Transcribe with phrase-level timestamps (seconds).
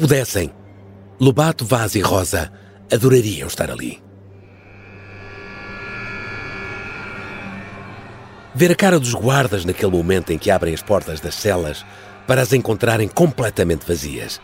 [0.00, 0.50] pudessem,
[1.20, 2.50] Lobato, Vaz e Rosa
[2.90, 4.02] adorariam estar ali.
[8.54, 11.84] Ver a cara dos guardas naquele momento em que abrem as portas das celas
[12.26, 14.40] para as encontrarem completamente vazias.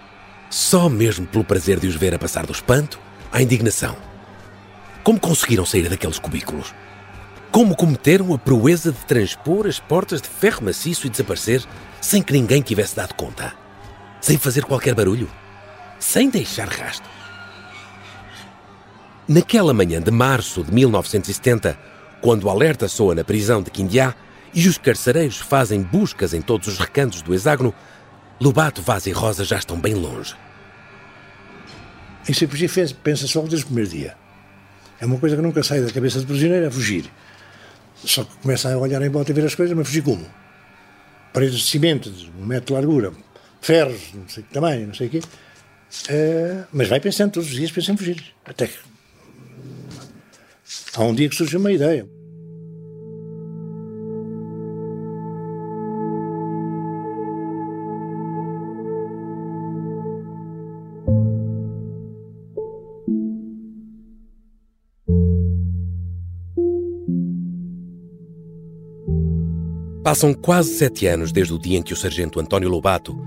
[0.50, 3.00] Só mesmo pelo prazer de os ver a passar do espanto
[3.32, 3.96] à indignação.
[5.02, 6.74] Como conseguiram sair daqueles cubículos?
[7.50, 11.64] Como cometeram a proeza de transpor as portas de ferro maciço e desaparecer
[11.98, 13.54] sem que ninguém tivesse dado conta?
[14.20, 15.30] Sem fazer qualquer barulho?
[15.98, 17.10] Sem deixar rastro?
[19.28, 21.78] Naquela manhã de março de 1970,
[22.20, 24.14] quando o alerta soa na prisão de Quindiá
[24.54, 27.74] e os carcereiros fazem buscas em todos os recantos do hexágono,
[28.40, 30.34] Lobato, Vaz e Rosa já estão bem longe.
[32.28, 32.70] Em fugir,
[33.02, 34.16] pensa-se logo desde o primeiro dia.
[35.00, 37.10] É uma coisa que nunca sai da cabeça do prisioneiro, é fugir.
[38.04, 40.26] Só que começa a olhar em volta e ver as coisas, mas fugir como?
[41.32, 43.12] Paredes de cimento, de um metro de largura,
[43.60, 45.22] ferros, não sei que tamanho, não sei o quê.
[46.04, 48.22] Uh, mas vai pensando todos os dias, pensa em fugir.
[48.44, 48.78] Até que
[50.94, 52.06] há um dia que surge uma ideia.
[70.06, 73.20] Passam quase sete anos desde o dia em que o sargento António Lobato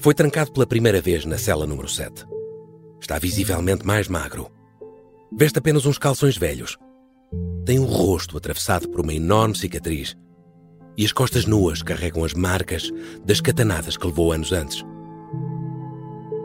[0.00, 2.24] foi trancado pela primeira vez na cela número 7.
[2.98, 4.50] Está visivelmente mais magro.
[5.30, 6.78] Veste apenas uns calções velhos.
[7.66, 10.16] Tem o rosto atravessado por uma enorme cicatriz
[10.96, 12.90] e as costas nuas carregam as marcas
[13.24, 14.82] das catanadas que levou anos antes.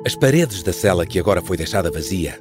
[0.06, 2.38] As paredes da cela que agora foi deixada vazia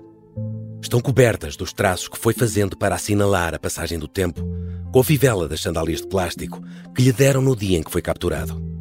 [0.82, 4.42] estão cobertas dos traços que foi fazendo para assinalar a passagem do tempo
[4.92, 6.60] com a fivela das sandálias de plástico
[6.94, 8.73] que lhe deram no dia em que foi capturado.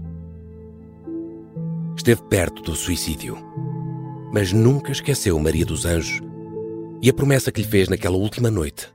[1.96, 3.38] Esteve perto do suicídio,
[4.32, 6.22] mas nunca esqueceu Maria dos Anjos
[7.02, 8.90] e a promessa que lhe fez naquela última noite.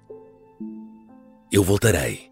[1.51, 2.29] Eu voltarei.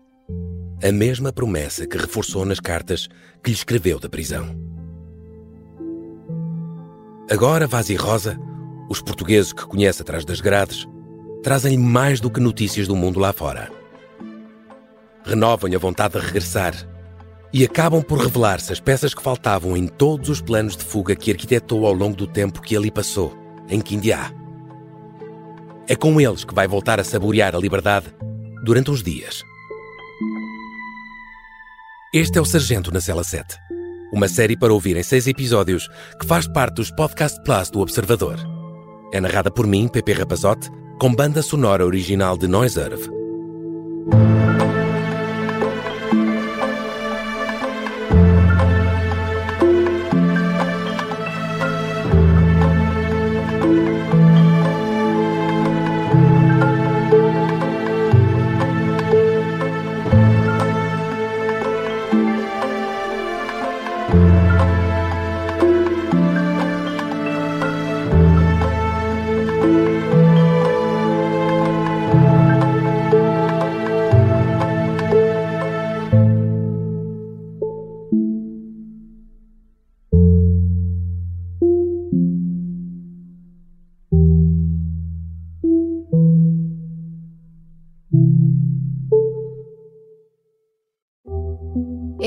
[0.83, 3.09] A mesma promessa que reforçou nas cartas
[3.43, 4.55] que lhe escreveu da prisão.
[7.31, 8.39] Agora, Vaz e Rosa,
[8.89, 10.87] os portugueses que conhece atrás das grades,
[11.43, 13.71] trazem-lhe mais do que notícias do mundo lá fora
[15.27, 16.75] renovam a vontade de regressar
[17.53, 21.31] e acabam por revelar-se as peças que faltavam em todos os planos de fuga que
[21.31, 23.37] arquitetou ao longo do tempo que ali passou,
[23.69, 24.33] em Quindiá.
[25.89, 28.07] É com eles que vai voltar a saborear a liberdade
[28.65, 29.43] durante uns dias.
[32.13, 33.57] Este é o Sargento na Cela 7,
[34.13, 35.89] uma série para ouvir em seis episódios
[36.21, 38.39] que faz parte dos Podcast Plus do Observador.
[39.13, 43.09] É narrada por mim, Pepe Rapazote, com banda sonora original de Noiserve.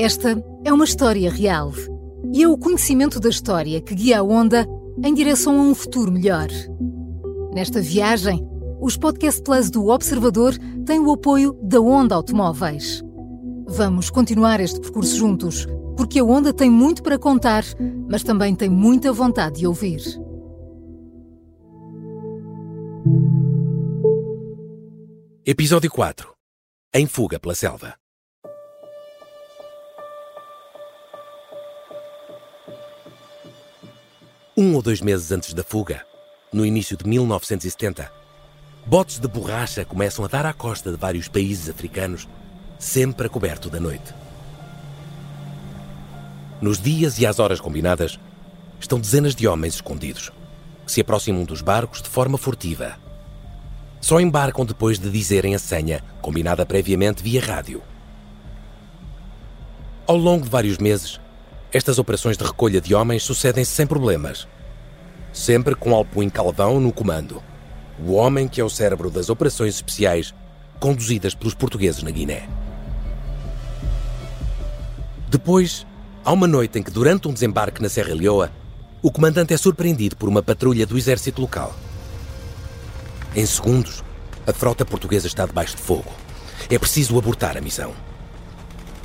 [0.00, 1.74] Esta é uma história real
[2.32, 4.66] e é o conhecimento da história que guia a Onda
[5.04, 6.48] em direção a um futuro melhor.
[7.52, 8.42] Nesta viagem,
[8.80, 10.56] os Podcast Plus do Observador
[10.86, 13.02] têm o apoio da Onda Automóveis.
[13.68, 15.66] Vamos continuar este percurso juntos,
[15.98, 17.62] porque a Onda tem muito para contar,
[18.08, 20.00] mas também tem muita vontade de ouvir.
[25.44, 26.32] Episódio 4
[26.94, 28.00] Em Fuga pela Selva
[34.60, 36.04] Um ou dois meses antes da fuga,
[36.52, 38.12] no início de 1970,
[38.84, 42.28] botes de borracha começam a dar à costa de vários países africanos,
[42.78, 44.12] sempre a coberto da noite.
[46.60, 48.20] Nos dias e às horas combinadas,
[48.78, 50.30] estão dezenas de homens escondidos,
[50.84, 52.98] que se aproximam dos barcos de forma furtiva.
[53.98, 57.82] Só embarcam depois de dizerem a senha, combinada previamente via rádio.
[60.06, 61.18] Ao longo de vários meses,
[61.72, 64.48] estas operações de recolha de homens sucedem-se sem problemas.
[65.32, 67.40] Sempre com Alpuin Calvão no comando.
[68.04, 70.34] O homem que é o cérebro das operações especiais
[70.80, 72.48] conduzidas pelos portugueses na Guiné.
[75.28, 75.86] Depois,
[76.24, 78.50] há uma noite em que, durante um desembarque na Serra Leoa,
[79.00, 81.72] o comandante é surpreendido por uma patrulha do exército local.
[83.36, 84.02] Em segundos,
[84.44, 86.10] a frota portuguesa está debaixo de fogo.
[86.68, 87.92] É preciso abortar a missão.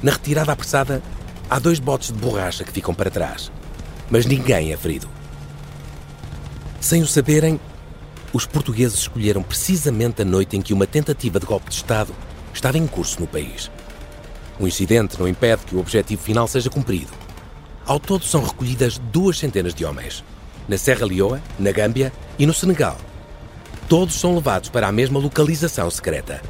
[0.01, 1.01] Na retirada apressada,
[1.50, 3.51] há dois botes de borracha que ficam para trás,
[4.09, 5.09] mas ninguém é ferido.
[6.80, 7.59] Sem o saberem,
[8.33, 12.13] os portugueses escolheram precisamente a noite em que uma tentativa de golpe de Estado
[12.53, 13.71] estava em curso no país.
[14.59, 17.12] O incidente não impede que o objetivo final seja cumprido.
[17.86, 20.24] Ao todo são recolhidas duas centenas de homens,
[20.68, 22.97] na Serra Leoa, na Gâmbia e no Senegal.
[23.88, 26.42] Todos são levados para a mesma localização secreta,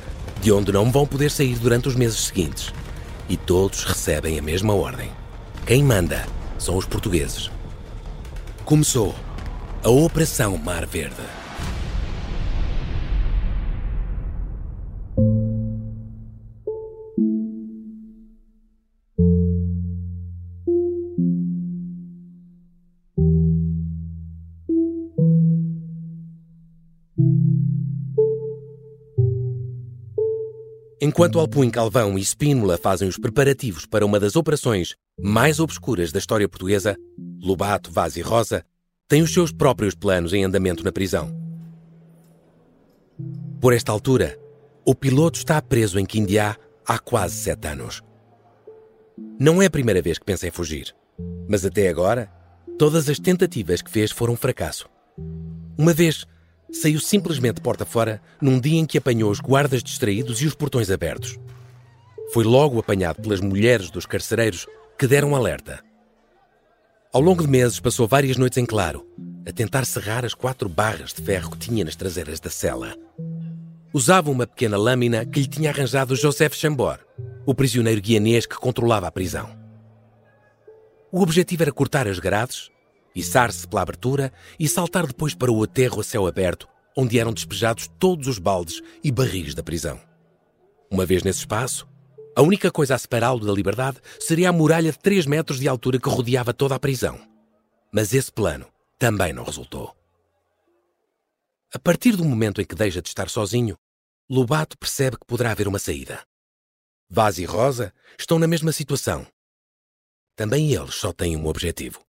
[0.42, 2.72] de onde não vão poder sair durante os meses seguintes.
[3.28, 5.10] E todos recebem a mesma ordem.
[5.66, 6.26] Quem manda
[6.60, 7.50] são os portugueses.
[8.64, 9.16] Começou
[9.84, 11.45] a Operação Mar Verde.
[31.16, 36.20] Enquanto Alpuim Calvão e Spínola fazem os preparativos para uma das operações mais obscuras da
[36.20, 36.98] história portuguesa,
[37.42, 38.66] Lobato, Vaz e Rosa
[39.08, 41.34] têm os seus próprios planos em andamento na prisão.
[43.62, 44.38] Por esta altura,
[44.84, 48.04] o piloto está preso em Quindiá há quase sete anos.
[49.40, 50.94] Não é a primeira vez que pensa em fugir,
[51.48, 52.30] mas até agora,
[52.78, 54.90] todas as tentativas que fez foram um fracasso.
[55.78, 56.26] Uma vez,
[56.72, 60.90] saiu simplesmente porta fora num dia em que apanhou os guardas distraídos e os portões
[60.90, 61.38] abertos.
[62.34, 64.68] Foi logo apanhado pelas mulheres dos carcereiros
[64.98, 65.84] que deram alerta.
[67.14, 69.06] Ao longo de meses passou várias noites em claro,
[69.48, 72.96] a tentar serrar as quatro barras de ferro que tinha nas traseiras da cela.
[73.94, 77.02] Usava uma pequena lâmina que lhe tinha arranjado Joseph Chambord,
[77.46, 79.50] o prisioneiro guianês que controlava a prisão.
[81.12, 82.70] O objetivo era cortar as grades
[83.16, 87.90] içar-se pela abertura e saltar depois para o aterro a céu aberto, onde eram despejados
[87.98, 90.00] todos os baldes e barris da prisão.
[90.92, 91.88] Uma vez nesse espaço,
[92.36, 96.00] a única coisa a separá-lo da liberdade seria a muralha de 3 metros de altura
[96.00, 97.20] que rodeava toda a prisão.
[97.92, 98.68] Mas esse plano
[99.00, 99.96] também não resultou.
[101.74, 103.78] A partir do momento em que deixa de estar sozinho,
[104.30, 106.26] Lobato percebe que poderá haver uma saída.
[107.10, 109.28] Vaz e Rosa estão na mesma situação.
[110.36, 112.05] Também eles só têm um objetivo: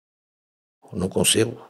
[0.94, 1.62] não concebo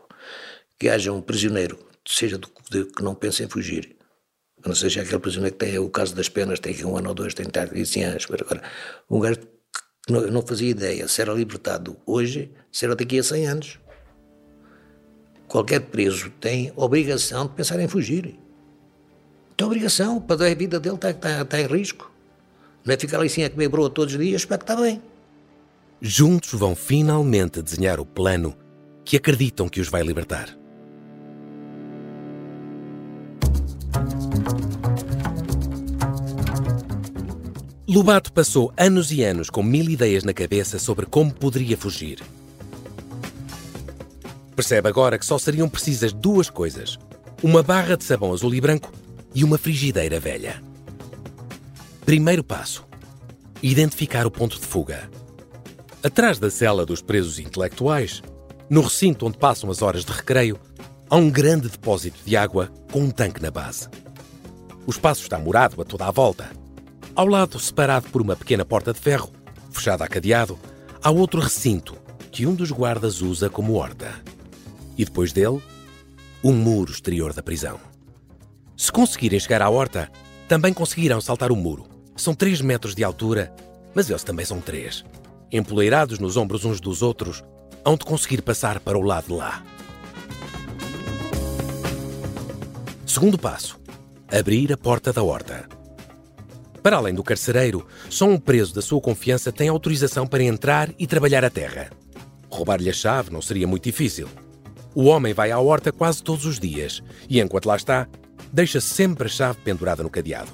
[0.79, 3.95] que haja um prisioneiro, seja do, que não pense em fugir.
[4.65, 7.15] Não seja aquele prisioneiro que tem o caso das penas, tem aqui um ano ou
[7.15, 8.25] dois, tem que 100 anos.
[8.25, 8.63] Agora,
[9.09, 9.39] um gajo
[10.05, 13.79] que não, não fazia ideia se era libertado hoje, se era daqui a 100 anos.
[15.47, 18.39] Qualquer preso tem obrigação de pensar em fugir.
[19.55, 22.11] Tem obrigação, para a vida dele está, está, está em risco.
[22.83, 25.01] Não é ficar ali assim a comer broa todos os dias, espero que está bem.
[26.01, 28.55] Juntos vão finalmente desenhar o plano
[29.05, 30.49] que acreditam que os vai libertar.
[37.87, 42.19] Lobato passou anos e anos com mil ideias na cabeça sobre como poderia fugir.
[44.55, 46.97] Percebe agora que só seriam precisas duas coisas:
[47.43, 48.91] uma barra de sabão azul e branco
[49.35, 50.63] e uma frigideira velha.
[52.03, 52.85] Primeiro passo:
[53.61, 55.09] identificar o ponto de fuga.
[56.03, 58.21] Atrás da cela dos presos intelectuais
[58.69, 60.59] no recinto onde passam as horas de recreio,
[61.09, 63.87] há um grande depósito de água com um tanque na base.
[64.87, 66.49] O espaço está morado a toda a volta.
[67.15, 69.31] Ao lado, separado por uma pequena porta de ferro,
[69.71, 70.59] fechada a cadeado,
[71.01, 71.95] há outro recinto
[72.31, 74.13] que um dos guardas usa como horta.
[74.97, 75.61] E depois dele,
[76.43, 77.79] um muro exterior da prisão.
[78.77, 80.11] Se conseguirem chegar à horta,
[80.47, 81.85] também conseguirão saltar o muro.
[82.15, 83.53] São 3 metros de altura,
[83.93, 85.03] mas eles também são três.
[85.51, 87.43] Empoleirados nos ombros uns dos outros,
[87.85, 89.63] hão de conseguir passar para o lado de lá.
[93.05, 93.79] Segundo passo:
[94.29, 95.69] abrir a porta da horta.
[96.81, 101.07] Para além do carcereiro, só um preso da sua confiança tem autorização para entrar e
[101.07, 101.89] trabalhar a terra.
[102.49, 104.27] Roubar-lhe a chave não seria muito difícil.
[104.93, 108.07] O homem vai à horta quase todos os dias e, enquanto lá está,
[108.51, 110.51] deixa sempre a chave pendurada no cadeado.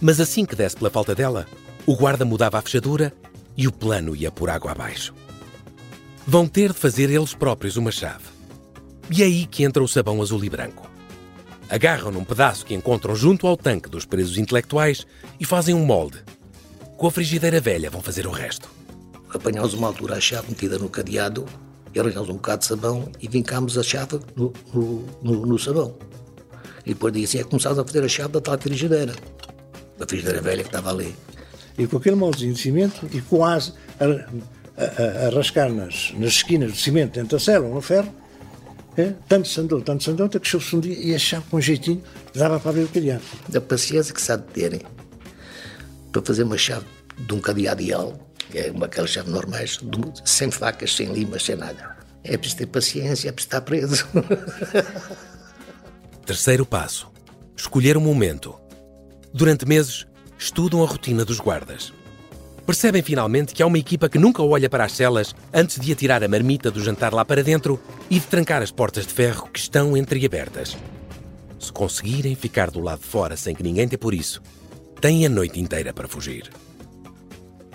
[0.00, 1.46] Mas assim que desse pela falta dela,
[1.84, 3.12] o guarda mudava a fechadura
[3.56, 5.14] e o plano ia por água abaixo
[6.30, 8.26] vão ter de fazer eles próprios uma chave.
[9.10, 10.86] E é aí que entra o sabão azul e branco.
[11.70, 15.06] Agarram num pedaço que encontram junto ao tanque dos presos intelectuais
[15.40, 16.22] e fazem um molde.
[16.98, 18.68] Com a frigideira velha vão fazer o resto.
[19.32, 21.46] Apanhámos uma altura a chave metida no cadeado
[21.94, 25.96] e arranjámos um bocado de sabão e vincámos a chave no, no, no, no sabão.
[26.84, 29.14] E depois disso é que começámos a fazer a chave da tal frigideira.
[29.96, 31.16] Da frigideira velha que estava ali.
[31.78, 33.72] E com aquele moldezinho de cimento e quase
[34.78, 38.14] a, a rascar nas, nas esquinas do cimento dentro da cela ou no ferro.
[38.96, 41.44] É, tanto se andou, tanto se andou, até que chegou-se um dia e a chave
[41.48, 42.02] com um jeitinho
[42.34, 43.22] dava para abrir o cadeado.
[43.48, 44.80] Da paciência que se há de terem
[46.10, 46.84] para fazer uma chave
[47.16, 48.18] de um cadeado ideal,
[48.50, 49.78] que é uma aquelas chaves normais,
[50.24, 51.96] sem facas, sem limas, sem nada.
[52.24, 54.06] É preciso ter paciência, é preciso estar preso.
[56.26, 57.10] Terceiro passo:
[57.56, 58.58] escolher um momento.
[59.32, 60.06] Durante meses,
[60.38, 61.92] estudam a rotina dos guardas.
[62.68, 66.22] Percebem finalmente que há uma equipa que nunca olha para as celas antes de atirar
[66.22, 69.58] a marmita do jantar lá para dentro e de trancar as portas de ferro que
[69.58, 70.76] estão entreabertas.
[71.58, 74.42] Se conseguirem ficar do lado de fora sem que ninguém te por isso,
[75.00, 76.50] têm a noite inteira para fugir.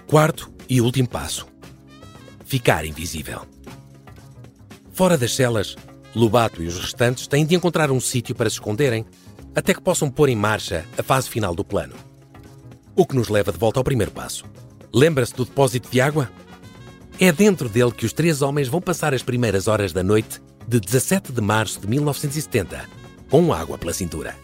[0.05, 1.47] Quarto e último passo:
[2.45, 3.47] ficar invisível.
[4.91, 5.75] Fora das celas,
[6.13, 9.07] Lobato e os restantes têm de encontrar um sítio para se esconderem
[9.55, 11.95] até que possam pôr em marcha a fase final do plano.
[12.95, 14.45] O que nos leva de volta ao primeiro passo.
[14.95, 16.29] Lembra-se do depósito de água?
[17.19, 20.79] É dentro dele que os três homens vão passar as primeiras horas da noite de
[20.79, 22.87] 17 de março de 1970,
[23.27, 24.35] com água pela cintura,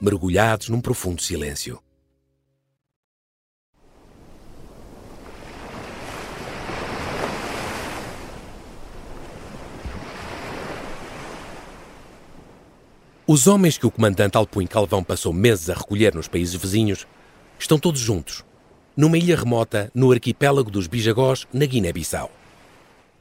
[0.00, 1.80] mergulhados num profundo silêncio.
[13.26, 17.04] Os homens que o comandante Alpuin Calvão passou meses a recolher nos países vizinhos
[17.58, 18.44] estão todos juntos,
[18.96, 22.30] numa ilha remota no arquipélago dos Bijagós, na Guiné-Bissau.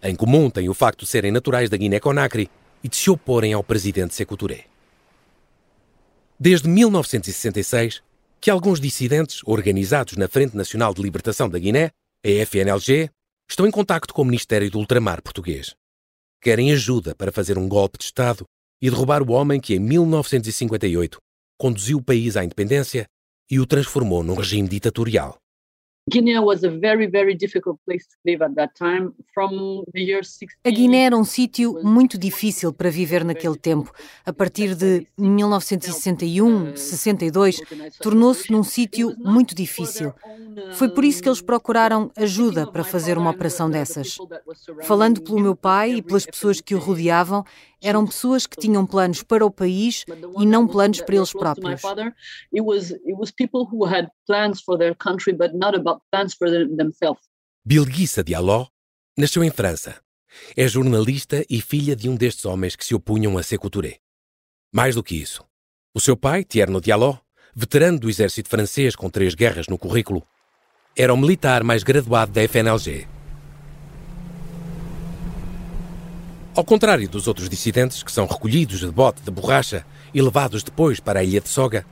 [0.04, 2.50] Em comum têm o facto de serem naturais da Guiné-Conakry
[2.84, 4.66] e de se oporem ao presidente Sékou Touré.
[6.40, 8.02] Desde 1966,
[8.40, 11.92] que alguns dissidentes organizados na Frente Nacional de Libertação da Guiné,
[12.26, 13.10] a FNLG,
[13.48, 15.76] estão em contacto com o Ministério do Ultramar português.
[16.42, 18.44] Querem ajuda para fazer um golpe de Estado
[18.82, 21.20] e derrubar o homem que, em 1958,
[21.60, 23.06] conduziu o país à independência
[23.52, 25.38] e o transformou num regime ditatorial.
[30.66, 33.94] A Guiné era um sítio muito difícil para viver naquele tempo.
[34.26, 37.62] A partir de 1961, 62,
[38.02, 40.12] tornou-se num sítio muito difícil.
[40.74, 44.18] Foi por isso que eles procuraram ajuda para fazer uma operação dessas.
[44.84, 47.46] Falando pelo meu pai e pelas pessoas que o rodeavam,
[47.82, 50.06] eram pessoas que tinham planos para o país
[50.40, 51.82] e não planos para eles próprios.
[57.66, 58.68] Bilguissa Diallo
[59.18, 60.00] nasceu em França.
[60.56, 63.98] É jornalista e filha de um destes homens que se opunham a Sékou Touré.
[64.74, 65.44] Mais do que isso,
[65.94, 67.20] o seu pai, Tierno Diallo,
[67.54, 70.26] veterano do exército francês com três guerras no currículo,
[70.96, 73.21] era o militar mais graduado da FNLG.
[76.54, 81.00] Ao contrário dos outros dissidentes que são recolhidos de bote de borracha e levados depois
[81.00, 81.86] para a ilha de Soga,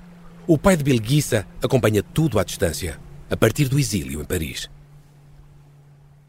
[0.46, 3.00] o pai de Bilguissa acompanha tudo à distância,
[3.30, 4.70] a partir do exílio em Paris.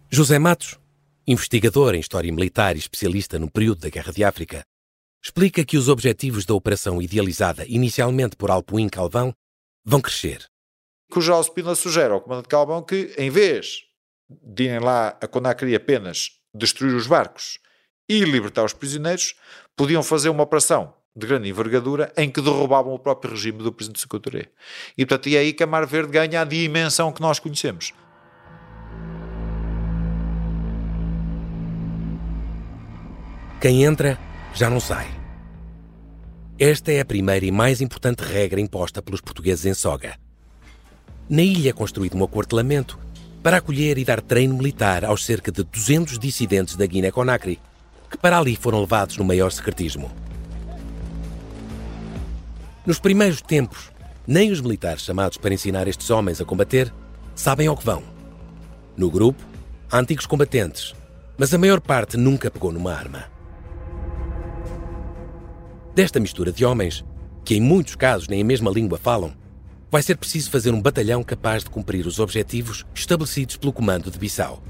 [0.08, 0.78] José Matos,
[1.26, 4.62] investigador em História Militar e especialista no período da Guerra de África,
[5.20, 9.34] explica que os objetivos da operação idealizada inicialmente por Alpuin Calvão
[9.84, 10.44] vão crescer.
[11.12, 13.82] General Spínola sugere ao comandante Calvão que, em vez
[14.28, 17.58] de irem lá a Conakry apenas destruir os barcos
[18.10, 19.36] e libertar os prisioneiros,
[19.76, 24.04] podiam fazer uma operação de grande envergadura em que derrubavam o próprio regime do presidente
[24.08, 24.48] Touré.
[24.98, 27.92] E portanto é aí que a Mar Verde ganha a dimensão que nós conhecemos.
[33.60, 34.18] Quem entra
[34.54, 35.06] já não sai.
[36.58, 40.18] Esta é a primeira e mais importante regra imposta pelos portugueses em Soga.
[41.28, 42.98] Na ilha é construído um aquartelamento
[43.40, 47.60] para acolher e dar treino militar aos cerca de 200 dissidentes da Guiné-Conakry,
[48.10, 50.10] que para ali foram levados no maior secretismo.
[52.84, 53.92] Nos primeiros tempos,
[54.26, 56.92] nem os militares chamados para ensinar estes homens a combater
[57.34, 58.02] sabem ao que vão.
[58.96, 59.42] No grupo,
[59.90, 60.94] há antigos combatentes,
[61.38, 63.24] mas a maior parte nunca pegou numa arma.
[65.94, 67.04] Desta mistura de homens,
[67.44, 69.32] que em muitos casos nem a mesma língua falam,
[69.90, 74.18] vai ser preciso fazer um batalhão capaz de cumprir os objetivos estabelecidos pelo comando de
[74.18, 74.62] Bissau.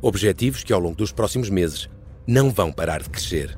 [0.00, 1.88] Objetivos que, ao longo dos próximos meses,
[2.26, 3.56] não vão parar de crescer.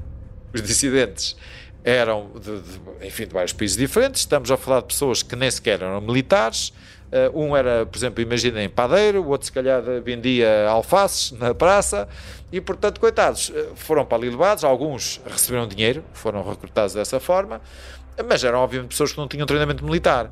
[0.55, 1.37] Os dissidentes
[1.85, 4.21] eram, de, de, enfim, de vários países diferentes.
[4.21, 6.73] Estamos a falar de pessoas que nem sequer eram militares.
[7.13, 12.09] Uh, um era, por exemplo, imaginem, padeiro, o outro, se calhar, vendia alfaces na praça.
[12.51, 14.65] E, portanto, coitados, eh, foram para ali levados.
[14.65, 17.61] Alguns receberam dinheiro, foram recrutados dessa forma.
[18.29, 20.31] Mas eram, obviamente, pessoas que não tinham treinamento militar.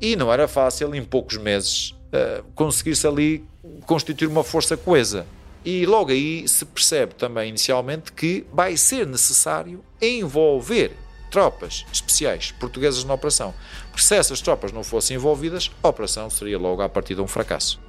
[0.00, 3.44] E não era fácil, em poucos meses, uh, conseguir-se ali
[3.86, 5.26] constituir uma força coesa.
[5.64, 10.96] E logo aí se percebe também inicialmente que vai ser necessário envolver
[11.30, 13.54] tropas especiais portuguesas na operação.
[13.90, 17.26] Porque se essas tropas não fossem envolvidas, a operação seria logo a partir de um
[17.26, 17.80] fracasso.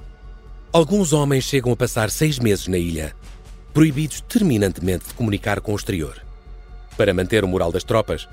[0.72, 3.14] Alguns homens chegam a passar seis meses na ilha,
[3.74, 6.24] proibidos terminantemente de comunicar com o exterior.
[6.96, 8.28] Para manter o moral das tropas,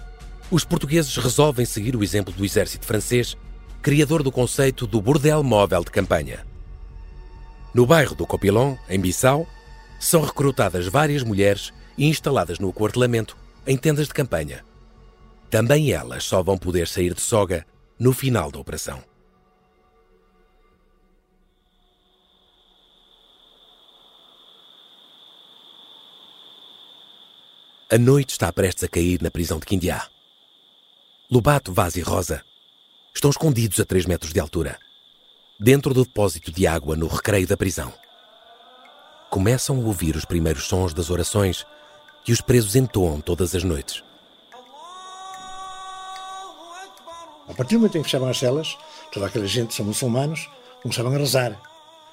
[0.52, 3.38] os portugueses resolvem seguir o exemplo do exército francês,
[3.82, 6.49] criador do conceito do bordel móvel de campanha.
[7.74, 9.48] No bairro do Copilon, em Bissau,
[10.00, 14.66] são recrutadas várias mulheres e instaladas no aquartelamento em tendas de campanha.
[15.50, 17.66] Também elas só vão poder sair de soga
[18.00, 19.04] no final da operação.
[27.92, 30.08] A noite está prestes a cair na prisão de Quindiá.
[31.30, 32.44] Lobato, Vaz e Rosa
[33.14, 34.80] estão escondidos a 3 metros de altura,
[35.60, 37.92] dentro do depósito de água no recreio da prisão.
[39.30, 41.66] Começam a ouvir os primeiros sons das orações
[42.24, 44.02] que os presos entoam todas as noites.
[47.48, 48.78] A partir do momento em que fechavam as celas,
[49.12, 50.50] toda aquela gente, são muçulmanos,
[50.82, 51.60] começavam a rezar.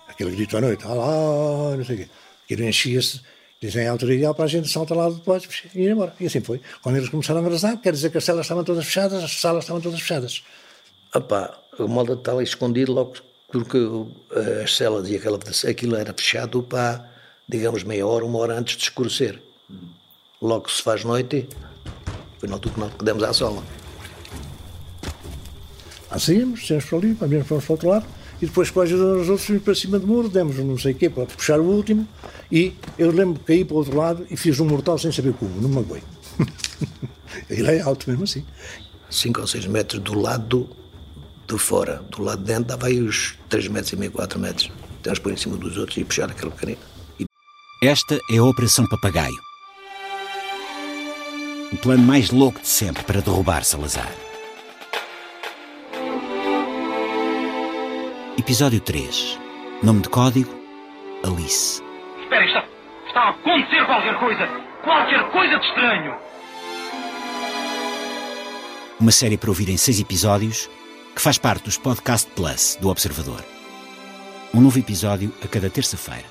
[0.08, 2.08] Aquele grito à noite, Alá, não sei o quê.
[2.44, 3.20] Aquilo enchia-se
[3.60, 6.14] Dizem a altura ideal para a gente saltar lá depois e ir embora.
[6.20, 6.60] E assim foi.
[6.82, 9.64] Quando eles começaram a rezar, quer dizer que as celas estavam todas fechadas, as salas
[9.64, 10.44] estavam todas fechadas.
[11.14, 13.14] Opa, o malta está ali escondido logo
[13.48, 13.78] porque
[14.64, 15.38] as celas e aquela,
[15.68, 17.08] aquilo era fechado para,
[17.48, 19.40] digamos, meia hora, uma hora antes de escurecer.
[20.40, 21.48] Logo se faz noite,
[22.38, 23.62] foi na altura que nós demos à sola.
[26.10, 28.06] Assim íamos, saímos para ali, para para o outro lado,
[28.40, 30.94] e depois com a ajuda dos outros para cima do muro, demos não sei o
[30.94, 32.06] quê para puxar o último
[32.52, 35.32] e eu lembro que caí para o outro lado e fiz um mortal sem saber
[35.34, 36.02] como, não me magoei.
[37.48, 38.44] Ele é alto mesmo assim.
[39.10, 40.68] Cinco ou seis metros do lado
[41.46, 44.70] de fora, do lado de dentro dava aí os 3 metros e meio, 4 metros.
[45.02, 46.78] Temos por em cima dos outros e puxar aquele pequenino.
[47.20, 47.26] E...
[47.82, 49.36] Esta é a Operação Papagaio.
[51.72, 54.10] O plano mais louco de sempre para derrubar Salazar.
[58.38, 59.38] Episódio 3.
[59.82, 60.52] Nome de código:
[61.24, 61.82] Alice.
[62.22, 62.64] Espera, está,
[63.06, 64.46] está a acontecer qualquer coisa!
[64.84, 66.14] Qualquer coisa de estranho!
[69.00, 70.70] Uma série para ouvir em seis episódios
[71.16, 73.42] que faz parte dos Podcast Plus do Observador.
[74.52, 76.26] Um novo episódio a cada terça-feira.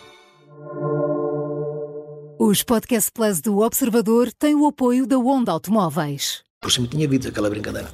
[2.38, 6.44] Os Podcast Plus do Observador têm o apoio da Onda Automóveis.
[6.62, 7.92] Por cima tinha visto aquela brincadeira.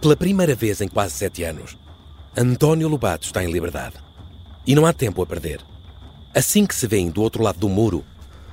[0.00, 1.78] Pela primeira vez em quase sete anos,
[2.36, 3.94] António Lobato está em liberdade.
[4.66, 5.60] E não há tempo a perder.
[6.34, 8.04] Assim que se vêem do outro lado do muro,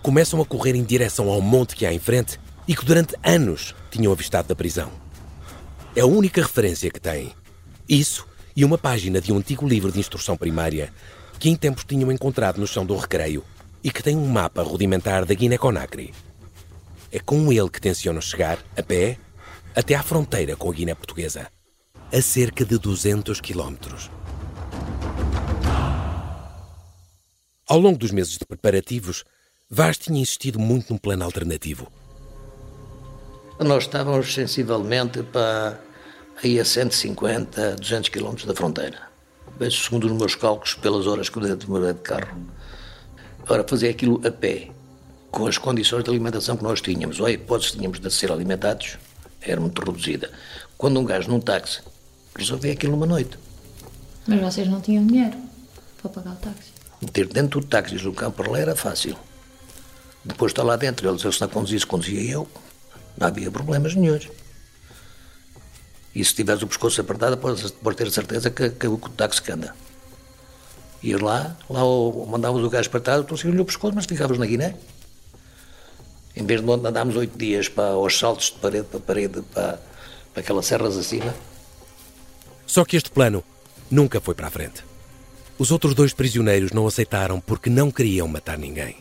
[0.04, 3.76] começam a correr em direção ao monte que há em frente e que durante anos
[3.92, 4.92] tinham avistado da prisão.
[5.96, 7.34] É a única referência que têm.
[7.88, 10.94] Isso e uma página de um antigo livro de instrução primária
[11.40, 13.44] que em tempos tinham encontrado no chão do recreio
[13.84, 16.14] e que tem um mapa rudimentar da Guiné-Conakry.
[17.12, 19.18] É com ele que tencionam chegar, a pé,
[19.76, 21.52] até à fronteira com a Guiné Portuguesa,
[22.12, 24.10] a cerca de 200 quilómetros.
[27.68, 29.24] Ao longo dos meses de preparativos,
[29.70, 31.92] Vaz tinha insistido muito num plano alternativo.
[33.64, 35.80] Nós estávamos sensivelmente para
[36.44, 39.00] aí a 150, 200 quilómetros da fronteira.
[39.72, 42.46] Segundo os meus cálculos, pelas horas que eu demorei de carro.
[43.48, 44.70] Ora, fazer aquilo a pé,
[45.32, 48.34] com as condições de alimentação que nós tínhamos, ou a hipótese que tínhamos de ser
[48.34, 48.98] alimentados,
[49.42, 50.30] era muito reduzida.
[50.78, 51.82] Quando um gajo num táxi
[52.36, 53.38] resolvia aquilo numa noite.
[54.28, 55.38] Mas vocês não tinham dinheiro
[56.02, 56.74] para pagar o táxi?
[57.02, 59.18] Meter dentro do táxi e o campo para lá era fácil.
[60.26, 62.46] Depois está lá dentro, eles, se não conduzisse, conduzia eu.
[63.18, 64.30] Não havia problemas nenhums.
[66.16, 69.76] E se tiveres o pescoço apertado, podes, ter certeza que, que o táxi que anda.
[71.02, 71.82] Ias lá, lá
[72.28, 74.76] mandavas o gajo apertado, tu lhe o pescoço, mas ficavas na Guiné.
[76.36, 79.80] Em vez de onde andámos oito dias para aos saltos de parede para parede, para,
[80.34, 81.34] para aquelas serras acima.
[82.66, 83.44] Só que este plano
[83.90, 84.84] nunca foi para a frente.
[85.58, 88.98] Os outros dois prisioneiros não aceitaram porque não queriam matar ninguém.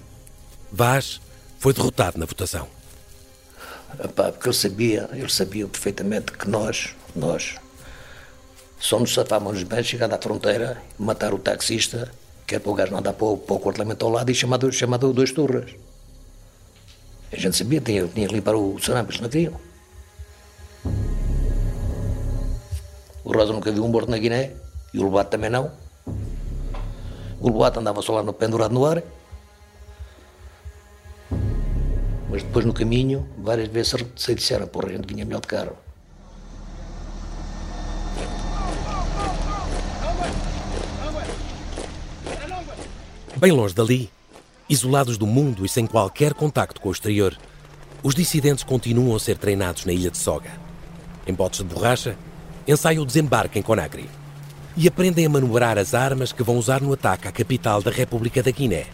[0.70, 1.20] Vaz
[1.59, 2.68] foi derrotado na votação.
[3.98, 7.57] Epá, porque eu sabia, eu sabia perfeitamente que nós, nós,
[8.78, 12.11] só nos safávamos bem chegando à fronteira, matar o taxista,
[12.46, 14.72] que é para o gajo não andar para o, para o ao lado e chamado,
[14.72, 15.70] chamado dois turras.
[17.33, 19.61] A gente sabia, tinha, tinha que limpar o sarame, eles não queriam.
[23.24, 24.52] O Rosa nunca viu um morto na Guiné,
[24.92, 25.70] e o Lobato também não.
[27.40, 29.02] O Lobato andava só lá no pendurado no ar.
[32.33, 35.77] Mas depois no caminho, várias vezes se disseram, porra, a gente vinha melhor de carro.
[43.37, 44.11] Bem longe dali,
[44.66, 47.37] Isolados do mundo e sem qualquer contacto com o exterior,
[48.03, 50.53] os dissidentes continuam a ser treinados na ilha de Soga.
[51.27, 52.16] Em botes de borracha,
[52.66, 54.09] ensaiam o desembarque em Conakry.
[54.75, 58.42] e aprendem a manobrar as armas que vão usar no ataque à capital da República
[58.42, 58.87] da Guiné.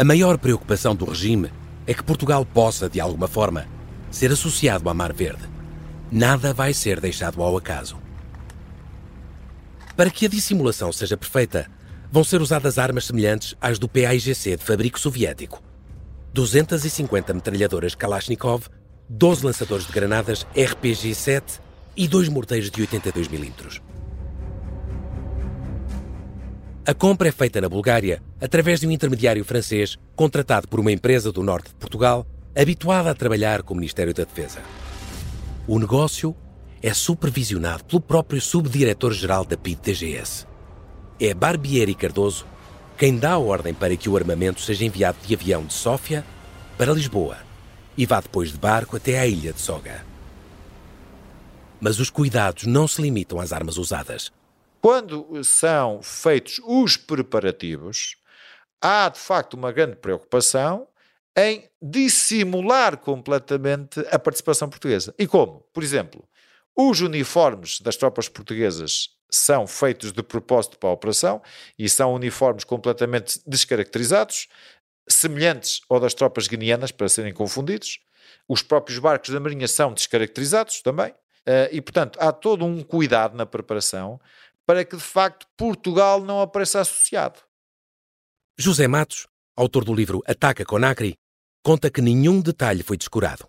[0.00, 1.52] A maior preocupação do regime
[1.86, 3.66] é que Portugal possa, de alguma forma,
[4.10, 5.42] ser associado à Mar Verde.
[6.10, 7.98] Nada vai ser deixado ao acaso.
[9.94, 11.70] Para que a dissimulação seja perfeita,
[12.10, 15.62] vão ser usadas armas semelhantes às do PAIGC de fabrico soviético.
[16.32, 18.68] 250 metralhadoras Kalashnikov,
[19.06, 21.60] 12 lançadores de granadas RPG-7
[21.94, 23.89] e dois morteiros de 82 mm.
[26.90, 31.30] A compra é feita na Bulgária através de um intermediário francês contratado por uma empresa
[31.30, 34.58] do norte de Portugal habituada a trabalhar com o Ministério da Defesa.
[35.68, 36.34] O negócio
[36.82, 40.48] é supervisionado pelo próprio subdiretor-geral da PID-TGS.
[41.20, 42.44] É Barbieri Cardoso
[42.98, 46.24] quem dá a ordem para que o armamento seja enviado de avião de Sófia
[46.76, 47.36] para Lisboa
[47.96, 50.04] e vá depois de barco até à ilha de Soga.
[51.80, 54.32] Mas os cuidados não se limitam às armas usadas.
[54.80, 58.16] Quando são feitos os preparativos,
[58.80, 60.88] há de facto uma grande preocupação
[61.36, 65.14] em dissimular completamente a participação portuguesa.
[65.18, 65.60] E como?
[65.72, 66.26] Por exemplo,
[66.74, 71.42] os uniformes das tropas portuguesas são feitos de propósito para a operação
[71.78, 74.48] e são uniformes completamente descaracterizados,
[75.08, 78.00] semelhantes ao das tropas guineanas, para serem confundidos.
[78.48, 81.14] Os próprios barcos da Marinha são descaracterizados também.
[81.46, 84.20] Eh, e, portanto, há todo um cuidado na preparação
[84.70, 87.40] para que, de facto, Portugal não apareça associado.
[88.56, 91.16] José Matos, autor do livro Ataca Conacri,
[91.60, 93.48] conta que nenhum detalhe foi descurado.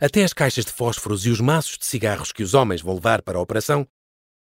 [0.00, 3.20] Até as caixas de fósforos e os maços de cigarros que os homens vão levar
[3.20, 3.86] para a operação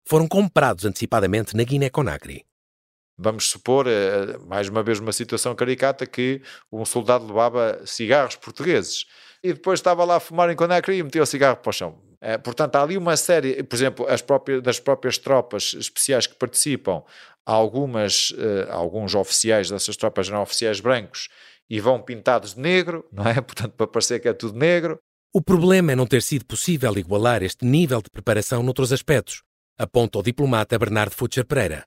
[0.06, 2.44] foram comprados antecipadamente na Guiné-Conakry.
[3.18, 9.04] Vamos supor, eh, mais uma vez, uma situação caricata que um soldado levava cigarros portugueses
[9.42, 12.00] e depois estava lá a fumar em Conakry e metia o cigarro para o chão.
[12.26, 16.34] É, portanto, há ali uma série, por exemplo, as próprias, das próprias tropas especiais que
[16.34, 17.02] participam,
[17.44, 21.28] algumas, uh, alguns oficiais dessas tropas eram oficiais brancos
[21.68, 23.34] e vão pintados de negro, não é?
[23.42, 24.98] Portanto, para parecer que é tudo negro.
[25.34, 29.42] O problema é não ter sido possível igualar este nível de preparação noutros aspectos,
[29.78, 31.84] aponta o diplomata Bernardo Futcher Pereira,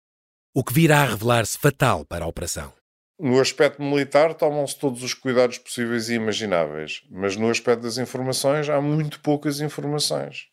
[0.55, 2.71] o que virá a revelar-se fatal para a operação.
[3.19, 8.69] No aspecto militar, tomam-se todos os cuidados possíveis e imagináveis, mas no aspecto das informações,
[8.69, 10.49] há muito poucas informações.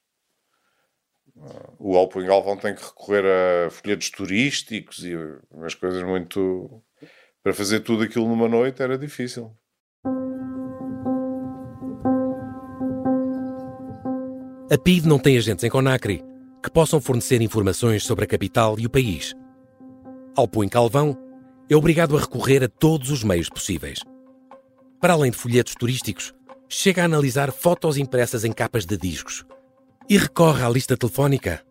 [1.78, 5.14] O Alpo Galvão tem que recorrer a folhetos turísticos e
[5.50, 6.82] umas coisas muito.
[7.42, 9.54] Para fazer tudo aquilo numa noite era difícil.
[14.70, 16.24] A PID não tem agentes em Conacry
[16.62, 19.34] que possam fornecer informações sobre a capital e o país.
[20.34, 21.18] Alpo Calvão
[21.68, 24.00] é obrigado a recorrer a todos os meios possíveis.
[25.00, 26.34] Para além de folhetos turísticos,
[26.68, 29.44] chega a analisar fotos impressas em capas de discos
[30.08, 31.62] e recorre à lista telefónica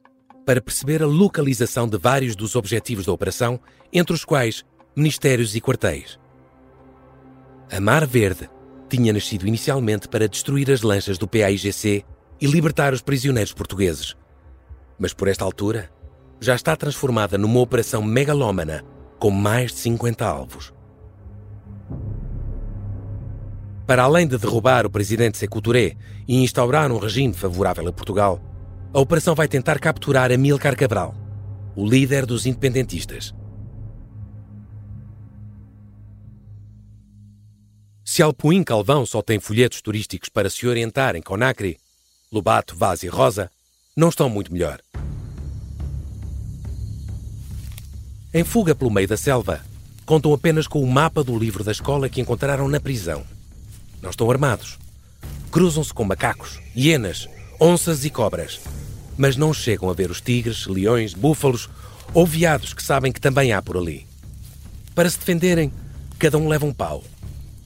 [0.46, 3.60] para perceber a localização de vários dos objetivos da operação,
[3.92, 6.20] entre os quais ministérios e quartéis.
[7.72, 8.50] A Mar Verde
[8.90, 12.06] tinha nascido inicialmente para destruir as lanchas do PAIGC
[12.42, 14.16] e libertar os prisioneiros portugueses.
[15.00, 15.90] Mas por esta altura,
[16.40, 18.84] já está transformada numa operação megalómana
[19.24, 20.74] com mais de 50 alvos.
[23.88, 25.96] Para além de derrubar o presidente Sekou Touré
[26.28, 28.42] e instaurar um regime favorável a Portugal,
[28.94, 31.16] a operação vai tentar capturar Amílcar Cabral,
[31.74, 33.34] o líder dos independentistas.
[38.04, 41.78] Se Alpuim Calvão só tem folhetos turísticos para se orientar em Conacre,
[42.30, 43.50] Lobato, Vaz e Rosa
[43.96, 44.82] não estão muito melhor.
[48.36, 49.62] Em fuga pelo meio da selva,
[50.08, 53.24] contam apenas com o mapa do livro da escola que encontraram na prisão.
[54.02, 54.80] Não estão armados.
[55.52, 57.30] Cruzam-se com macacos, hienas,
[57.62, 58.60] onças e cobras.
[59.16, 61.70] Mas não chegam a ver os tigres, leões, búfalos
[62.12, 64.08] ou veados que sabem que também há por ali.
[64.96, 65.72] Para se defenderem,
[66.18, 67.04] cada um leva um pau.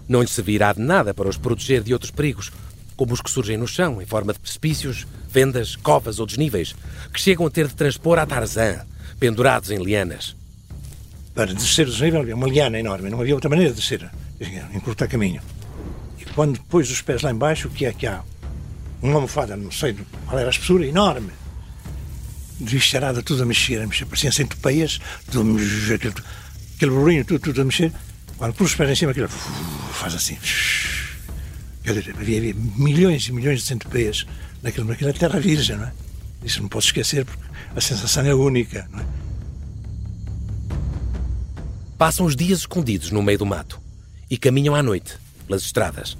[0.06, 2.52] Não lhes servirá de nada para os proteger de outros perigos,
[2.98, 6.76] como os que surgem no chão, em forma de precipícios, fendas, covas ou desníveis,
[7.14, 8.86] que chegam a ter de transpor a Tarzan,
[9.18, 10.36] pendurados em lianas
[11.38, 14.10] para descer o desnível havia uma liana enorme, não havia outra maneira de descer,
[14.74, 15.40] encurtar caminho.
[16.20, 18.24] E quando pôs os pés lá embaixo, o que é que há?
[19.04, 19.96] Uma almofada, não sei
[20.26, 21.30] qual era a espessura, enorme.
[22.60, 26.16] De charada, tudo a mexer, a mexer, pareciam centopeias, tudo a mexer, aquele,
[26.76, 27.92] aquele burrinho, tudo, tudo a mexer.
[28.36, 30.40] Quando pôs os pés em cima, aquilo faz assim.
[31.88, 34.26] Havia, havia milhões e milhões de centopeias
[34.64, 35.92] naquela terra virgem, não é?
[36.44, 37.44] Isso não posso esquecer, porque
[37.76, 39.27] a sensação é única, não é?
[41.98, 43.82] Passam os dias escondidos no meio do mato
[44.30, 46.16] e caminham à noite pelas estradas.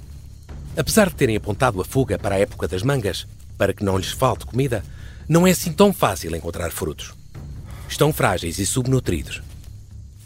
[0.76, 4.10] Apesar de terem apontado a fuga para a época das mangas, para que não lhes
[4.10, 4.84] falte comida,
[5.28, 7.14] não é assim tão fácil encontrar frutos.
[7.88, 9.40] Estão frágeis e subnutridos.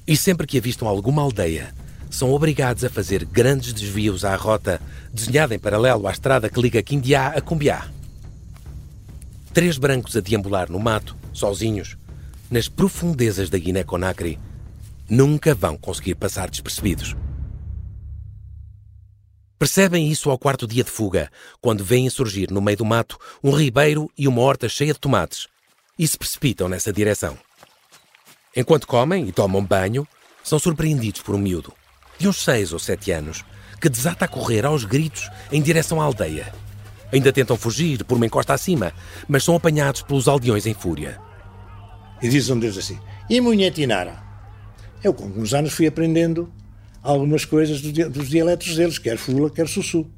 [0.06, 1.74] E sempre que avistam alguma aldeia,
[2.10, 4.80] são obrigados a fazer grandes desvios à rota
[5.12, 7.88] desenhada em paralelo à estrada que liga Quindiá a Cumbiá.
[9.52, 11.98] Três brancos a deambular no mato, sozinhos,
[12.50, 14.38] nas profundezas da Guiné-Conakry,
[15.12, 17.14] nunca vão conseguir passar despercebidos.
[19.58, 23.50] Percebem isso ao quarto dia de fuga, quando veem surgir no meio do mato um
[23.50, 25.48] ribeiro e uma horta cheia de tomates,
[25.98, 27.36] e se precipitam nessa direção.
[28.56, 30.08] Enquanto comem e tomam banho,
[30.42, 31.74] são surpreendidos por um miúdo,
[32.18, 33.44] de uns seis ou sete anos,
[33.82, 36.54] que desata a correr aos gritos em direção à aldeia.
[37.12, 38.94] Ainda tentam fugir por uma encosta acima,
[39.28, 41.20] mas são apanhados pelos aldeões em fúria.
[42.22, 42.98] E diz um deles assim:
[43.28, 44.31] E Munhetinara?
[45.02, 46.52] Eu, com alguns anos, fui aprendendo
[47.02, 50.08] algumas coisas dos dialetos deles, quer fula, quer sussu.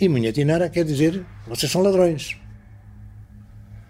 [0.00, 2.36] E Munhetinara quer dizer: Vocês são ladrões.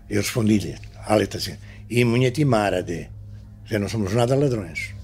[0.09, 1.57] Eu respondi-lhe, a letra assim:
[1.89, 3.09] E Munhetimara de.
[3.65, 4.95] Já não somos nada ladrões.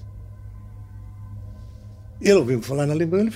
[2.21, 3.35] Ele ouviu-me falar na língua dele,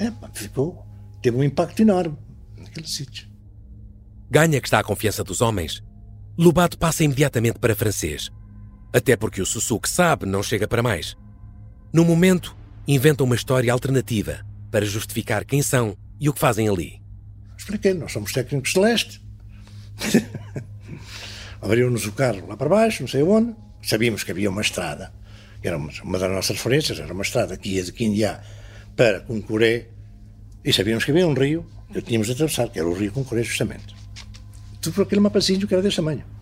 [0.00, 0.84] é, ficou,
[1.22, 2.18] teve um impacto enorme
[2.58, 3.28] naquele sítio.
[4.28, 5.80] Ganha que está a confiança dos homens.
[6.36, 8.32] Lobato passa imediatamente para francês.
[8.94, 11.16] Até porque o Sussu que sabe não chega para mais.
[11.92, 17.02] No momento, inventa uma história alternativa para justificar quem são e o que fazem ali.
[17.58, 19.20] Expliquei, nós somos técnicos celeste.
[21.60, 23.56] Abriu-nos o carro lá para baixo, não sei onde.
[23.82, 25.12] Sabíamos que havia uma estrada.
[25.60, 28.42] Era uma, das nossas referências, era uma estrada que ia de Quindiá
[28.94, 29.88] para Concuré.
[30.64, 33.42] E sabíamos que havia um rio que tínhamos de atravessar, que era o rio Concuré,
[33.42, 33.92] justamente.
[34.80, 36.33] Tudo por aquele mapazinho que era desse tamanho.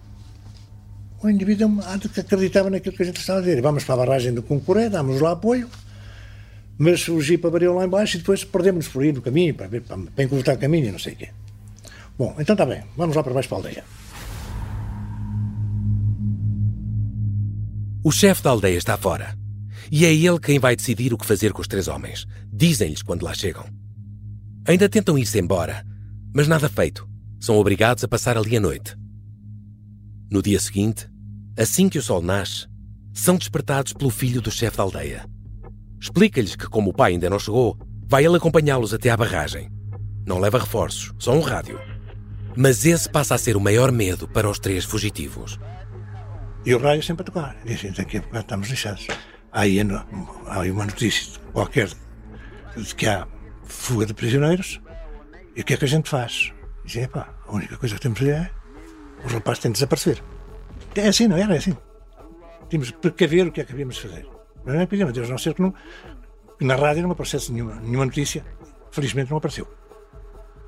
[1.23, 1.79] O indivíduo
[2.19, 3.63] acreditava naquilo que a gente estava a dizer.
[3.63, 5.69] Vamos para a barragem do Concuré, damos lá apoio,
[6.77, 9.99] mas o jipe avariou lá embaixo e depois perdemos-nos por aí no caminho, para, para,
[9.99, 11.29] para encurtar o caminho e não sei o quê.
[12.19, 13.85] Bom, então está bem, vamos lá para baixo para a aldeia.
[18.05, 19.39] O chefe da aldeia está fora.
[19.93, 22.27] E é ele quem vai decidir o que fazer com os três homens.
[22.53, 23.65] Dizem-lhes quando lá chegam.
[24.67, 25.87] Ainda tentam ir-se embora,
[26.35, 27.09] mas nada feito.
[27.39, 28.97] São obrigados a passar ali a noite.
[30.31, 31.12] No dia seguinte,
[31.63, 32.67] assim que o sol nasce,
[33.15, 35.25] são despertados pelo filho do chefe da aldeia.
[36.01, 39.71] Explica-lhes que, como o pai ainda não chegou, vai ele acompanhá-los até à barragem.
[40.27, 41.81] Não leva reforços, só um rádio.
[42.57, 45.59] Mas esse passa a ser o maior medo para os três fugitivos.
[46.65, 47.57] E o rádio sempre a tocar.
[47.65, 49.07] Dizem, daqui a pouco estamos lixados.
[49.53, 51.89] Aí, há uma notícia qualquer
[52.77, 53.27] de que há
[53.65, 54.81] fuga de prisioneiros.
[55.55, 56.53] E o que é que a gente faz?
[56.85, 58.51] Dizem, pá, a única coisa que temos é
[59.25, 60.23] o rapaz tem de desaparecer.
[60.95, 61.55] É assim, não era?
[61.55, 61.77] É assim.
[62.69, 64.27] Tínhamos de precaver o que é que havíamos de fazer.
[64.65, 65.75] Não é Deus não ser que, não,
[66.59, 68.45] que na rádio não aparecesse nenhuma, nenhuma notícia.
[68.91, 69.67] Felizmente não apareceu.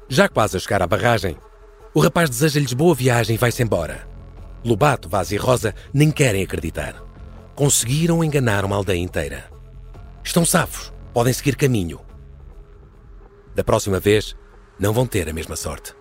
[0.08, 1.36] Já quase a chegar à barragem,
[1.94, 4.06] o rapaz deseja-lhes boa viagem e vai-se embora.
[4.64, 7.02] Lobato, Vaz e Rosa nem querem acreditar.
[7.54, 9.50] Conseguiram enganar uma aldeia inteira.
[10.22, 12.00] Estão safos, podem seguir caminho.
[13.54, 14.34] Da próxima vez,
[14.78, 15.94] não vão ter a mesma sorte.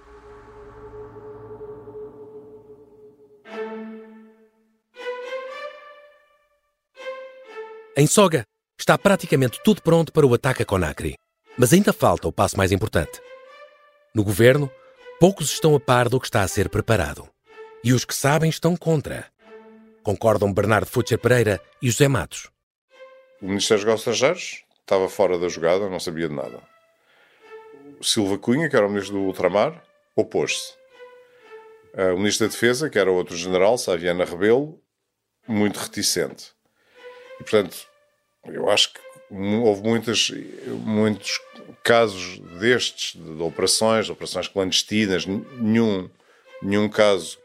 [7.95, 8.43] Em Soga,
[8.79, 11.15] está praticamente tudo pronto para o ataque a Conakry,
[11.55, 13.21] mas ainda falta o passo mais importante.
[14.15, 14.67] No governo,
[15.19, 17.29] poucos estão a par do que está a ser preparado.
[17.83, 19.27] E os que sabem estão contra.
[20.01, 22.49] Concordam Bernardo Futcher Pereira e José Matos.
[23.39, 26.63] O Ministério dos Negócios Estrangeiros estava fora da jogada, não sabia de nada.
[28.01, 29.83] Silva Cunha, que era o Ministro do Ultramar,
[30.15, 30.73] opôs-se.
[31.93, 34.81] O Ministro da Defesa, que era outro general, Saviana Rebelo,
[35.47, 36.53] muito reticente.
[37.43, 37.75] E, portanto,
[38.45, 40.31] eu acho que houve muitas,
[40.65, 41.41] muitos
[41.83, 46.09] casos destes, de operações, de operações clandestinas, nenhum,
[46.61, 47.37] nenhum caso,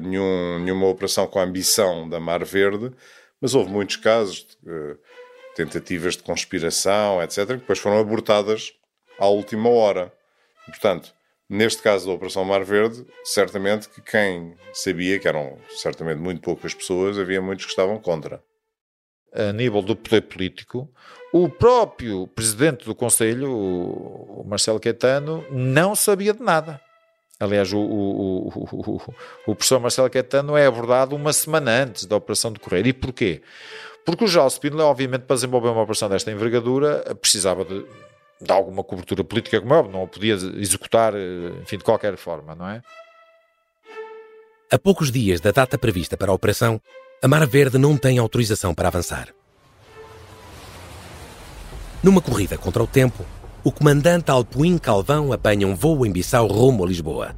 [0.00, 2.92] nenhum, nenhuma operação com a ambição da Mar Verde,
[3.40, 4.98] mas houve muitos casos de uh,
[5.54, 8.72] tentativas de conspiração, etc., que depois foram abortadas
[9.20, 10.12] à última hora.
[10.66, 11.14] E, portanto,
[11.48, 16.74] neste caso da Operação Mar Verde, certamente que quem sabia, que eram certamente muito poucas
[16.74, 18.42] pessoas, havia muitos que estavam contra
[19.34, 20.88] a nível do poder político,
[21.32, 26.80] o próprio presidente do Conselho, o Marcelo Caetano, não sabia de nada.
[27.40, 29.14] Aliás, o, o, o,
[29.48, 32.86] o, professor Marcelo Caetano é abordado uma semana antes da operação de Correio.
[32.86, 33.42] E porquê?
[34.04, 37.84] Porque o João Spindler, obviamente, para desenvolver uma operação desta envergadura, precisava de,
[38.40, 41.14] de alguma cobertura política, como é óbvio, não a podia executar,
[41.62, 42.80] enfim, de qualquer forma, não é?
[44.70, 46.80] A poucos dias da data prevista para a operação,
[47.24, 49.28] a Mar Verde não tem autorização para avançar.
[52.02, 53.24] Numa corrida contra o tempo,
[53.64, 57.34] o comandante Alpuim Calvão apanha um voo em Bissau rumo a Lisboa.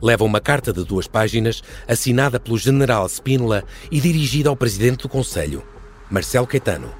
[0.00, 5.10] leva uma carta de duas páginas assinada pelo general Spínola e dirigida ao presidente do
[5.10, 5.62] Conselho,
[6.10, 6.90] Marcelo Caetano.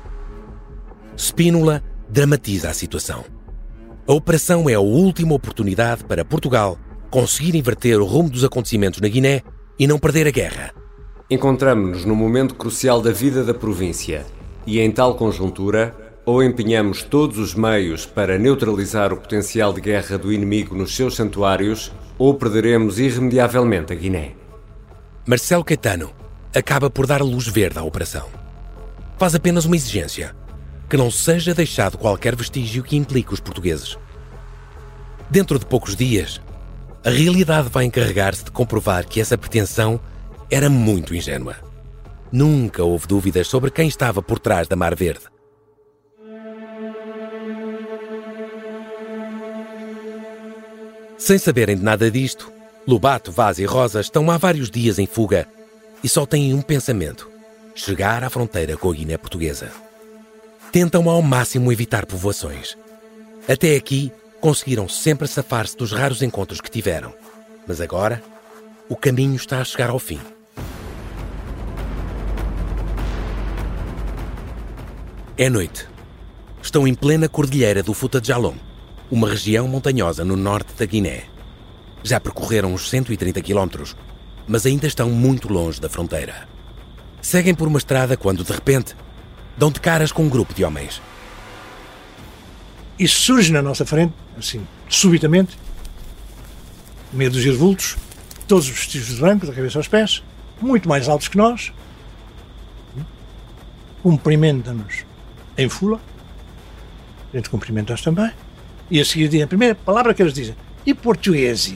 [1.17, 3.25] Spínola dramatiza a situação.
[4.07, 9.09] A operação é a última oportunidade para Portugal conseguir inverter o rumo dos acontecimentos na
[9.09, 9.41] Guiné
[9.79, 10.88] e não perder a guerra.
[11.31, 14.25] Encontramos-nos no momento crucial da vida da província
[14.67, 20.17] e, em tal conjuntura, ou empenhamos todos os meios para neutralizar o potencial de guerra
[20.17, 24.33] do inimigo nos seus santuários, ou perderemos irremediavelmente a Guiné.
[25.27, 26.11] Marcelo Caetano
[26.55, 28.27] acaba por dar luz verde à operação.
[29.19, 30.35] Faz apenas uma exigência:
[30.89, 33.99] que não seja deixado qualquer vestígio que implique os portugueses.
[35.29, 36.41] Dentro de poucos dias,
[37.05, 40.01] a realidade vai encarregar-se de comprovar que essa pretensão
[40.51, 41.57] era muito ingênua.
[42.33, 45.25] Nunca houve dúvidas sobre quem estava por trás da Mar Verde.
[51.19, 52.51] Sem saberem de nada disto,
[52.87, 55.47] Lobato, Vaz e Rosa estão há vários dias em fuga
[56.03, 57.31] e só têm um pensamento:
[57.75, 59.71] chegar à fronteira com a Guiné Portuguesa.
[60.73, 62.77] Tentam ao máximo evitar povoações.
[63.49, 67.13] Até aqui, conseguiram sempre safar-se dos raros encontros que tiveram.
[67.67, 68.23] Mas agora,
[68.89, 70.21] o caminho está a chegar ao fim.
[75.41, 75.87] É noite.
[76.61, 78.57] Estão em plena cordilheira do Futa de Jalom,
[79.09, 81.27] uma região montanhosa no norte da Guiné.
[82.03, 83.95] Já percorreram uns 130 quilómetros,
[84.49, 86.49] mas ainda estão muito longe da fronteira.
[87.23, 88.97] Seguem por uma estrada quando, de repente,
[89.57, 91.01] dão de caras com um grupo de homens.
[92.99, 95.57] Isso surge na nossa frente, assim, subitamente,
[97.13, 97.97] meio dos vultos,
[98.49, 100.21] todos vestidos de branco, da cabeça aos pés,
[100.61, 101.73] muito mais altos que nós,
[104.03, 105.07] cumprimentam-nos
[105.59, 106.01] em fula,
[107.33, 108.31] a gente cumprimenta-os também,
[108.91, 111.75] e a seguir a primeira palavra que eles dizem, e português?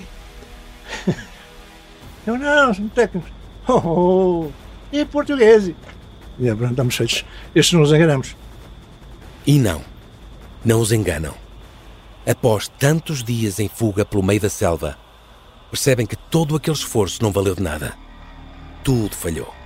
[2.27, 3.31] Eu não, são técnicos.
[3.68, 4.51] Oh, oh,
[4.92, 5.68] e português?
[6.37, 7.25] E é, pronto, estamos feitos.
[7.55, 8.35] Estes não os enganamos.
[9.47, 9.85] E não,
[10.64, 11.33] não os enganam.
[12.27, 14.99] Após tantos dias em fuga pelo meio da selva,
[15.71, 17.95] percebem que todo aquele esforço não valeu de nada.
[18.83, 19.62] Tudo falhou.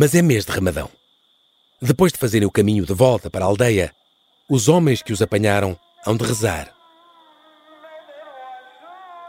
[0.00, 0.88] Mas é mês de Ramadão.
[1.82, 3.92] Depois de fazerem o caminho de volta para a aldeia,
[4.48, 6.72] os homens que os apanharam hão de rezar.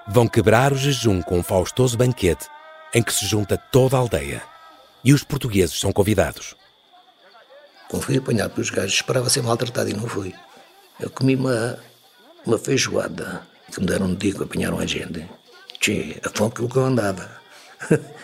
[0.08, 2.45] Vão quebrar o jejum com um faustoso banquete
[2.93, 4.43] em que se junta toda a aldeia.
[5.03, 6.55] E os portugueses são convidados.
[7.89, 10.36] Quando fui apanhado pelos gajos, esperava ser maltratado e não fui.
[10.99, 11.79] Eu comi uma,
[12.45, 13.41] uma feijoada
[13.73, 15.27] que me deram um dia que apanharam a gente.
[15.79, 17.27] Tchê, a fome que eu andava.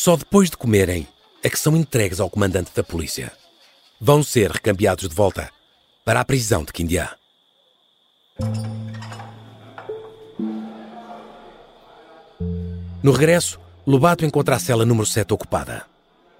[0.00, 1.08] Só depois de comerem
[1.42, 3.32] é que são entregues ao comandante da polícia.
[4.00, 5.50] Vão ser recambiados de volta
[6.04, 7.16] para a prisão de Quindiá.
[13.02, 15.84] No regresso, Lobato encontra a cela número 7 ocupada.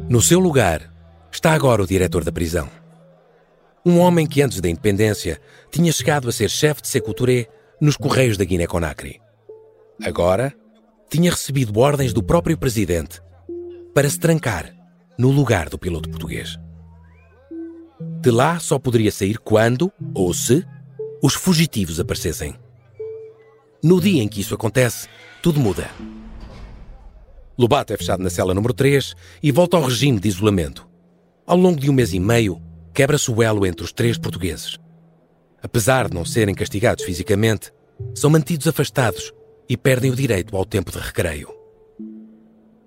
[0.09, 0.89] No seu lugar
[1.33, 2.71] está agora o diretor da prisão.
[3.85, 5.41] Um homem que antes da independência
[5.73, 7.49] tinha chegado a ser chefe de Secouturé
[7.81, 9.21] nos Correios da Guiné-Conakry.
[10.05, 10.55] Agora
[11.11, 13.21] tinha recebido ordens do próprio presidente
[13.99, 14.73] para se trancar
[15.19, 16.57] no lugar do piloto português.
[18.21, 20.65] De lá só poderia sair quando, ou se,
[21.21, 22.55] os fugitivos aparecessem.
[23.83, 25.09] No dia em que isso acontece,
[25.43, 25.91] tudo muda.
[27.59, 30.89] Lobato é fechado na cela número 3 e volta ao regime de isolamento.
[31.45, 32.63] Ao longo de um mês e meio,
[32.95, 34.79] quebra-se o elo entre os três portugueses.
[35.61, 37.73] Apesar de não serem castigados fisicamente,
[38.15, 39.33] são mantidos afastados
[39.69, 41.58] e perdem o direito ao tempo de recreio.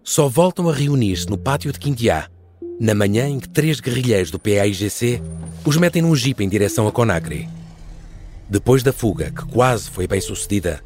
[0.03, 2.27] Só voltam a reunir-se no pátio de Quindiá,
[2.79, 5.21] na manhã em que três guerrilheiros do PAIGC
[5.63, 7.47] os metem num jipe em direção a Conakry.
[8.49, 10.83] Depois da fuga, que quase foi bem sucedida,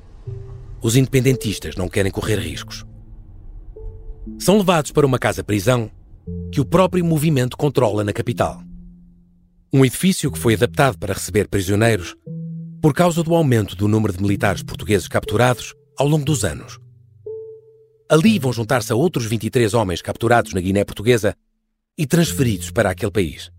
[0.81, 2.85] os independentistas não querem correr riscos.
[4.37, 5.89] São levados para uma casa-prisão
[6.51, 8.61] que o próprio movimento controla na capital.
[9.73, 12.15] Um edifício que foi adaptado para receber prisioneiros
[12.81, 16.79] por causa do aumento do número de militares portugueses capturados ao longo dos anos.
[18.07, 21.35] Ali vão juntar-se a outros 23 homens capturados na Guiné Portuguesa
[21.97, 23.51] e transferidos para aquele país.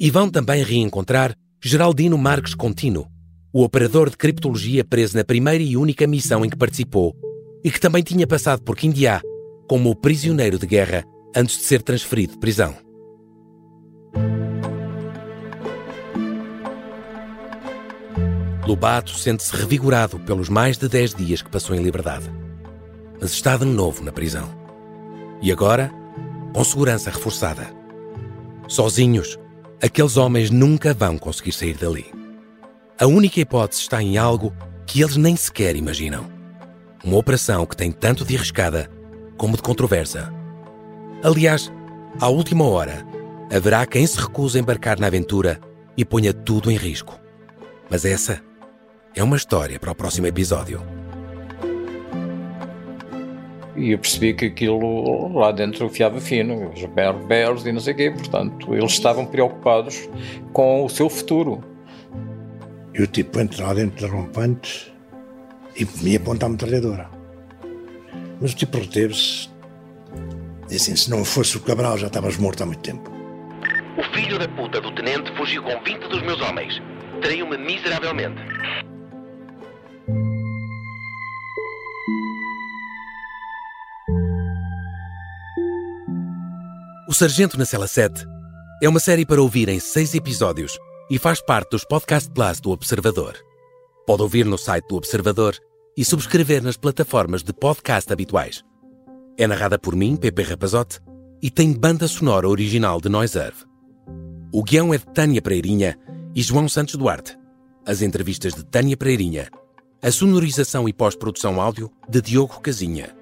[0.00, 3.06] E vão também reencontrar Geraldino Marques Contino,
[3.52, 7.14] o operador de criptologia preso na primeira e única missão em que participou
[7.64, 9.20] e que também tinha passado por Quindiá
[9.68, 11.04] como prisioneiro de guerra
[11.36, 12.74] antes de ser transferido de prisão.
[18.66, 22.41] Lobato sente-se revigorado pelos mais de 10 dias que passou em liberdade.
[23.22, 24.48] Mas está de novo na prisão.
[25.40, 25.92] E agora,
[26.52, 27.72] com segurança reforçada.
[28.66, 29.38] Sozinhos,
[29.80, 32.12] aqueles homens nunca vão conseguir sair dali.
[32.98, 34.52] A única hipótese está em algo
[34.84, 36.28] que eles nem sequer imaginam.
[37.04, 38.90] Uma operação que tem tanto de arriscada
[39.36, 40.34] como de controversa.
[41.22, 41.72] Aliás,
[42.20, 43.06] à última hora,
[43.54, 45.60] haverá quem se recuse a embarcar na aventura
[45.96, 47.16] e ponha tudo em risco.
[47.88, 48.42] Mas essa
[49.14, 51.01] é uma história para o próximo episódio.
[53.74, 56.84] E eu percebi que aquilo lá dentro fiava fino, os
[57.26, 60.08] berros e não sei o quê, portanto, eles estavam preocupados
[60.52, 61.62] com o seu futuro.
[62.94, 64.92] E o tipo entra lá dentro da rompante
[65.74, 67.08] e me aponta a metralhadora.
[68.40, 69.48] Mas o tipo reteve-se.
[70.68, 73.10] Disse assim: se não fosse o Cabral, já estavas morto há muito tempo.
[73.96, 76.82] O filho da puta do tenente fugiu com 20 dos meus homens.
[77.22, 78.40] Traiu-me miseravelmente.
[87.22, 88.26] Sargento na Cela 7
[88.82, 90.76] é uma série para ouvir em seis episódios
[91.08, 93.36] e faz parte dos Podcast Plus do Observador.
[94.04, 95.56] Pode ouvir no site do Observador
[95.96, 98.64] e subscrever nas plataformas de podcast habituais.
[99.38, 100.98] É narrada por mim, Pepe Rapazote,
[101.40, 103.66] e tem banda sonora original de Noiserve.
[104.52, 105.96] O guião é de Tânia Pereirinha
[106.34, 107.38] e João Santos Duarte.
[107.86, 109.48] As entrevistas de Tânia Pereirinha.
[110.02, 113.16] A sonorização e pós-produção áudio de Diogo Casinha.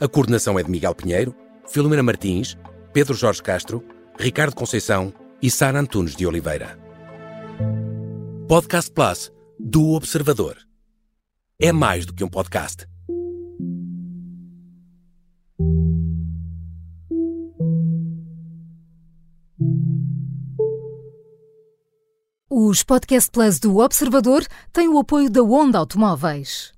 [0.00, 1.34] A coordenação é de Miguel Pinheiro,
[1.66, 2.56] Filomena Martins,
[2.94, 3.84] Pedro Jorge Castro,
[4.16, 6.78] Ricardo Conceição e Sara Antunes de Oliveira.
[8.46, 10.56] Podcast Plus do Observador.
[11.58, 12.86] É mais do que um podcast.
[22.48, 26.73] Os Podcast Plus do Observador têm o apoio da Onda Automóveis.